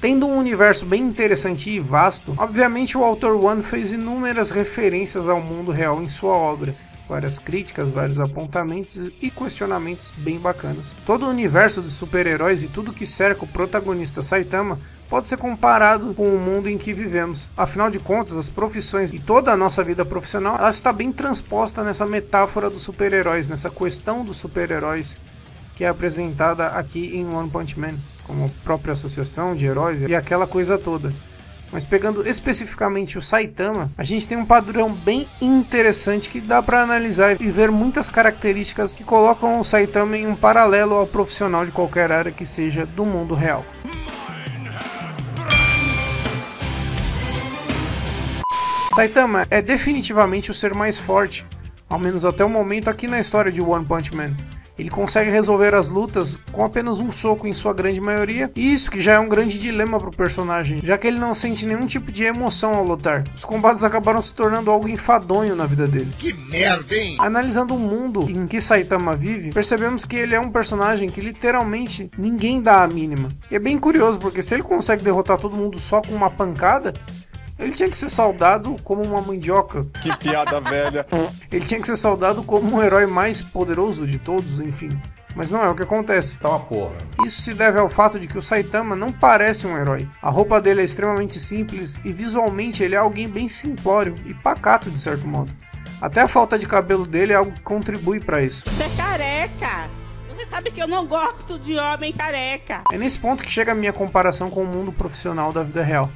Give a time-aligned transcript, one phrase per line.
[0.00, 5.42] Tendo um universo bem interessante e vasto, obviamente o autor One fez inúmeras referências ao
[5.42, 6.74] mundo real em sua obra,
[7.06, 10.96] várias críticas, vários apontamentos e questionamentos bem bacanas.
[11.04, 16.14] Todo o universo dos super-heróis e tudo que cerca o protagonista Saitama pode ser comparado
[16.14, 17.50] com o mundo em que vivemos.
[17.54, 21.84] Afinal de contas, as profissões e toda a nossa vida profissional ela está bem transposta
[21.84, 25.18] nessa metáfora dos super-heróis, nessa questão dos super-heróis
[25.80, 27.94] que é apresentada aqui em One Punch Man,
[28.26, 31.10] como própria associação de heróis e aquela coisa toda.
[31.72, 36.82] Mas pegando especificamente o Saitama, a gente tem um padrão bem interessante que dá para
[36.82, 41.72] analisar e ver muitas características que colocam o Saitama em um paralelo ao profissional de
[41.72, 43.64] qualquer área que seja do mundo real.
[48.94, 51.46] Saitama é definitivamente o ser mais forte,
[51.88, 54.36] ao menos até o momento aqui na história de One Punch Man.
[54.80, 58.90] Ele consegue resolver as lutas com apenas um soco em sua grande maioria, e isso
[58.90, 61.86] que já é um grande dilema para o personagem, já que ele não sente nenhum
[61.86, 63.24] tipo de emoção ao lutar.
[63.36, 66.10] Os combates acabaram se tornando algo enfadonho na vida dele.
[66.18, 67.16] Que merda, hein?
[67.18, 72.10] Analisando o mundo em que Saitama vive, percebemos que ele é um personagem que literalmente
[72.16, 73.28] ninguém dá a mínima.
[73.50, 76.94] E é bem curioso, porque se ele consegue derrotar todo mundo só com uma pancada,
[77.60, 79.84] ele tinha que ser saudado como uma mandioca.
[80.00, 81.06] Que piada velha.
[81.52, 84.88] Ele tinha que ser saudado como o herói mais poderoso de todos, enfim.
[85.36, 86.38] Mas não é o que acontece.
[86.38, 86.94] Tá uma porra.
[87.24, 90.08] Isso se deve ao fato de que o Saitama não parece um herói.
[90.22, 94.90] A roupa dele é extremamente simples e visualmente ele é alguém bem simplório e pacato
[94.90, 95.52] de certo modo.
[96.00, 98.64] Até a falta de cabelo dele é algo que contribui para isso.
[98.70, 99.90] Você é careca!
[100.34, 102.82] Você sabe que eu não gosto de homem careca!
[102.90, 106.10] É nesse ponto que chega a minha comparação com o mundo profissional da vida real.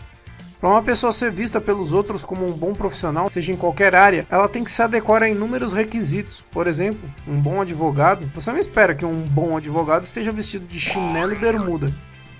[0.60, 4.26] Para uma pessoa ser vista pelos outros como um bom profissional, seja em qualquer área,
[4.30, 6.42] ela tem que se adequar a inúmeros requisitos.
[6.50, 8.30] Por exemplo, um bom advogado.
[8.34, 11.92] Você não espera que um bom advogado esteja vestido de chinelo e bermuda.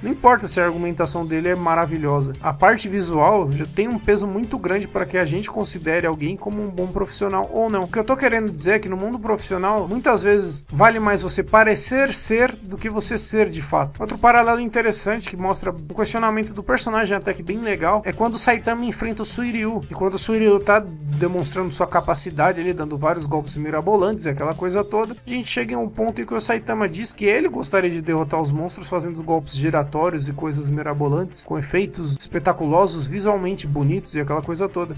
[0.05, 2.35] Não importa se a argumentação dele é maravilhosa.
[2.43, 6.37] A parte visual já tem um peso muito grande para que a gente considere alguém
[6.37, 7.85] como um bom profissional ou não.
[7.85, 11.23] O que eu tô querendo dizer é que no mundo profissional, muitas vezes vale mais
[11.23, 13.99] você parecer ser do que você ser de fato.
[13.99, 18.35] Outro paralelo interessante que mostra o questionamento do personagem até que bem legal é quando
[18.35, 19.81] o Saitama enfrenta o Suiryu.
[19.91, 24.85] E quando o Suiryu tá demonstrando sua capacidade ali, dando vários golpes mirabolantes aquela coisa
[24.85, 27.89] toda, a gente chega em um ponto em que o Saitama diz que ele gostaria
[27.89, 29.94] de derrotar os monstros fazendo os golpes giratórios
[30.29, 34.95] e coisas mirabolantes, com efeitos espetaculosos, visualmente bonitos e aquela coisa toda.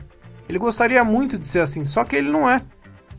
[0.49, 2.63] Ele gostaria muito de ser assim, só que ele não é.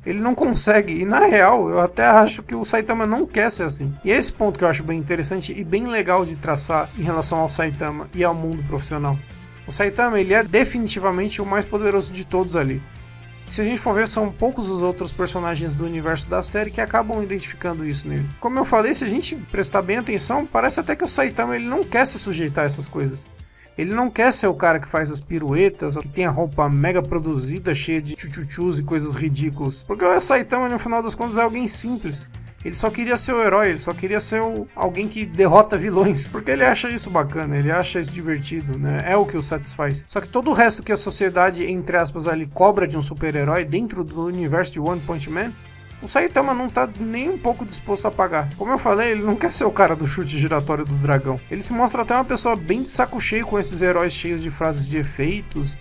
[0.05, 3.63] Ele não consegue, e na real, eu até acho que o Saitama não quer ser
[3.63, 3.93] assim.
[4.05, 7.03] E é esse ponto que eu acho bem interessante e bem legal de traçar em
[7.03, 9.17] relação ao Saitama e ao mundo profissional.
[9.67, 12.81] O Saitama, ele é definitivamente o mais poderoso de todos ali
[13.47, 16.81] se a gente for ver, são poucos os outros personagens do universo da série que
[16.81, 18.28] acabam identificando isso nele.
[18.40, 21.66] Como eu falei, se a gente prestar bem atenção, parece até que o Saitama ele
[21.66, 23.30] não quer se sujeitar a essas coisas.
[23.78, 27.02] Ele não quer ser o cara que faz as piruetas, que tem a roupa mega
[27.02, 29.85] produzida, cheia de tchutchus e coisas ridículas.
[29.85, 32.28] Porque o Saitama, no final das contas, é alguém simples.
[32.66, 36.28] Ele só queria ser o herói, ele só queria ser o, alguém que derrota vilões.
[36.28, 39.03] Porque ele acha isso bacana, ele acha isso divertido, né?
[39.06, 40.06] É o que o satisfaz.
[40.07, 43.63] Só que todo o resto que a sociedade, entre aspas, ali cobra de um super-herói
[43.63, 45.53] dentro do universo de One Punch Man,
[46.01, 48.50] o Saitama não tá nem um pouco disposto a pagar.
[48.56, 51.40] Como eu falei, ele não quer ser o cara do chute giratório do dragão.
[51.50, 54.51] Ele se mostra até uma pessoa bem de saco cheio com esses heróis cheios de
[54.51, 55.78] frases de efeitos,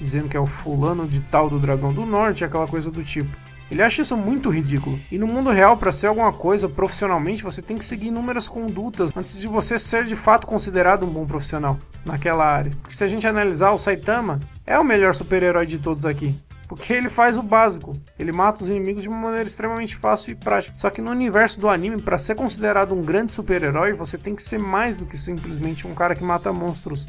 [0.00, 3.30] dizendo que é o fulano de tal do dragão do norte, aquela coisa do tipo.
[3.70, 4.98] Ele acha isso muito ridículo.
[5.10, 9.12] E no mundo real, para ser alguma coisa profissionalmente, você tem que seguir inúmeras condutas
[9.14, 12.72] antes de você ser de fato considerado um bom profissional naquela área.
[12.82, 16.34] Porque se a gente analisar, o Saitama é o melhor super-herói de todos aqui.
[16.70, 17.92] Porque ele faz o básico.
[18.16, 20.76] Ele mata os inimigos de uma maneira extremamente fácil e prática.
[20.76, 24.42] Só que no universo do anime, para ser considerado um grande super-herói, você tem que
[24.42, 27.08] ser mais do que simplesmente um cara que mata monstros.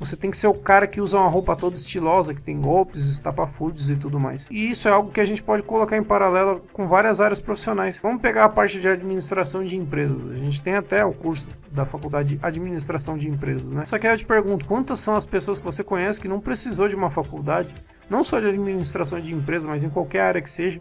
[0.00, 3.06] Você tem que ser o cara que usa uma roupa toda estilosa, que tem golpes,
[3.06, 4.48] estapafúrdios e tudo mais.
[4.50, 8.00] E isso é algo que a gente pode colocar em paralelo com várias áreas profissionais.
[8.02, 10.30] Vamos pegar a parte de administração de empresas.
[10.30, 13.84] A gente tem até o curso da faculdade de administração de empresas, né?
[13.84, 16.40] Só que aí eu te pergunto, quantas são as pessoas que você conhece que não
[16.40, 17.74] precisou de uma faculdade,
[18.08, 20.80] não só de administração de empresas, mas em qualquer área que seja,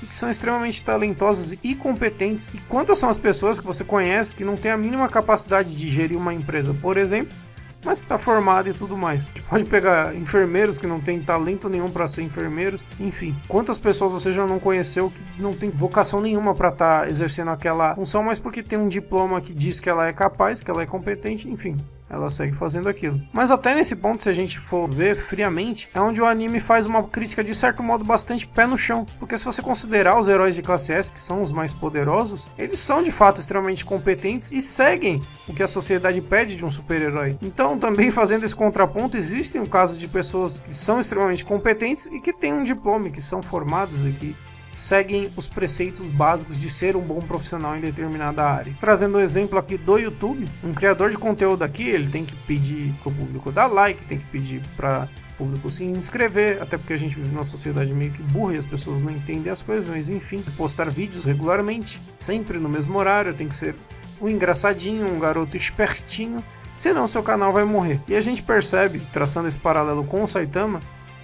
[0.00, 2.54] e que são extremamente talentosas e competentes.
[2.54, 5.88] E quantas são as pessoas que você conhece que não têm a mínima capacidade de
[5.88, 7.36] gerir uma empresa, por exemplo,
[7.84, 9.24] mas está formado e tudo mais.
[9.24, 13.36] A gente pode pegar enfermeiros que não têm talento nenhum para ser enfermeiros, enfim.
[13.48, 17.50] Quantas pessoas você já não conheceu que não tem vocação nenhuma para estar tá exercendo
[17.50, 20.82] aquela função, mas porque tem um diploma que diz que ela é capaz, que ela
[20.82, 21.76] é competente, enfim.
[22.08, 23.20] Ela segue fazendo aquilo.
[23.32, 26.86] Mas até nesse ponto, se a gente for ver friamente, é onde o anime faz
[26.86, 29.06] uma crítica de certo modo bastante pé no chão.
[29.18, 32.78] Porque se você considerar os heróis de classe S, que são os mais poderosos, eles
[32.78, 37.38] são de fato extremamente competentes e seguem o que a sociedade pede de um super-herói.
[37.42, 42.20] Então, também fazendo esse contraponto, existem um caso de pessoas que são extremamente competentes e
[42.20, 44.36] que têm um diploma, que são formadas que
[44.76, 48.76] seguem os preceitos básicos de ser um bom profissional em determinada área.
[48.78, 52.36] Trazendo o um exemplo aqui do YouTube, um criador de conteúdo aqui, ele tem que
[52.46, 55.08] pedir para o público dar like, tem que pedir para
[55.38, 58.66] público se inscrever, até porque a gente vive numa sociedade meio que burra e as
[58.66, 63.48] pessoas não entendem as coisas, mas enfim, postar vídeos regularmente, sempre no mesmo horário, tem
[63.48, 63.74] que ser
[64.20, 66.44] um engraçadinho, um garoto espertinho,
[66.76, 67.98] senão seu canal vai morrer.
[68.08, 70.80] E a gente percebe, traçando esse paralelo com o Saitama,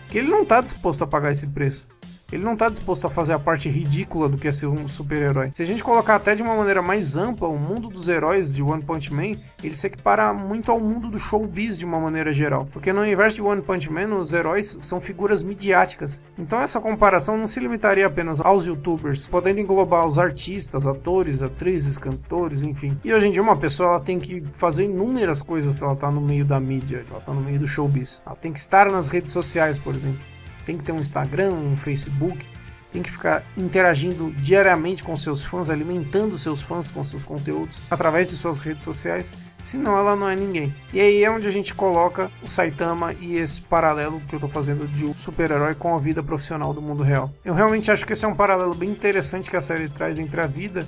[0.09, 1.87] que ele não está disposto a pagar esse preço.
[2.33, 5.51] Ele não está disposto a fazer a parte ridícula do que é ser um super-herói.
[5.53, 8.63] Se a gente colocar até de uma maneira mais ampla, o mundo dos heróis de
[8.63, 9.33] One Punch Man,
[9.63, 12.67] ele se equipara muito ao mundo do showbiz de uma maneira geral.
[12.73, 16.25] Porque no universo de One Punch Man, os heróis são figuras midiáticas.
[16.39, 21.99] Então essa comparação não se limitaria apenas aos youtubers, podendo englobar os artistas, atores, atrizes,
[21.99, 22.99] cantores, enfim.
[23.05, 26.11] E hoje em dia uma pessoa ela tem que fazer inúmeras coisas se ela está
[26.11, 28.23] no meio da mídia, ela está no meio do showbiz.
[28.25, 30.32] Ela tem que estar nas redes sociais, por exemplo
[30.65, 32.47] tem que ter um Instagram, um Facebook,
[32.93, 38.29] tem que ficar interagindo diariamente com seus fãs, alimentando seus fãs com seus conteúdos através
[38.29, 39.33] de suas redes sociais,
[39.65, 40.75] senão ela não é ninguém.
[40.93, 44.51] E aí é onde a gente coloca o Saitama e esse paralelo que eu estou
[44.51, 47.33] fazendo de um super-herói com a vida profissional do mundo real.
[47.45, 50.41] Eu realmente acho que esse é um paralelo bem interessante que a série traz entre
[50.41, 50.87] a vida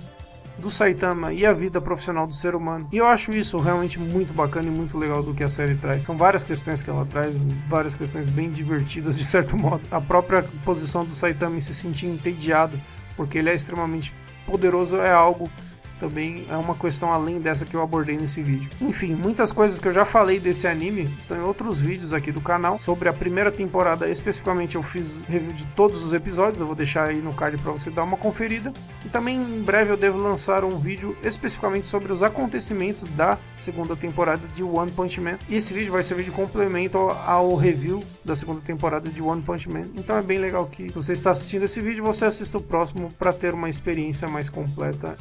[0.59, 2.89] do Saitama e a vida profissional do ser humano.
[2.93, 6.05] E eu acho isso realmente muito bacana e muito legal do que a série traz.
[6.05, 9.83] São várias questões que ela traz, várias questões bem divertidas de certo modo.
[9.91, 12.81] A própria posição do Saitama em se sentir entediado,
[13.17, 14.13] porque ele é extremamente
[14.47, 15.51] poderoso, é algo
[15.99, 18.71] também é uma questão além dessa que eu abordei nesse vídeo.
[18.81, 22.41] Enfim, muitas coisas que eu já falei desse anime estão em outros vídeos aqui do
[22.41, 22.79] canal.
[22.79, 27.09] Sobre a primeira temporada, especificamente, eu fiz review de todos os episódios, eu vou deixar
[27.09, 28.73] aí no card para você dar uma conferida.
[29.05, 33.97] E também em breve eu devo lançar um vídeo especificamente sobre os acontecimentos da segunda
[33.97, 35.39] temporada de One Punch Man.
[35.49, 39.69] E esse vídeo vai servir de complemento ao review da segunda temporada de One Punch
[39.69, 39.87] Man.
[39.95, 43.33] Então é bem legal que você está assistindo esse vídeo, você assista o próximo para
[43.33, 45.17] ter uma experiência mais completa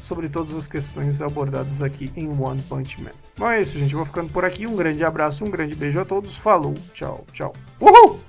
[0.00, 3.10] sobre todas as questões abordadas aqui em One Punch Man.
[3.36, 3.94] Bom, é isso, gente.
[3.94, 4.66] Vou ficando por aqui.
[4.66, 6.36] Um grande abraço, um grande beijo a todos.
[6.36, 7.52] Falou, tchau, tchau.
[7.80, 8.20] Uhul!